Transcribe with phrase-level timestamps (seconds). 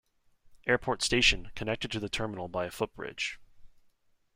[0.65, 3.39] Airport Station, connected to the terminal by a footbridge.